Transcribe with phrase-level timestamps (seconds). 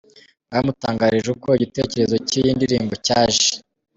[0.03, 3.49] com bamutangarije uko igitekerezo cy’iyi ndirimbo cyaje.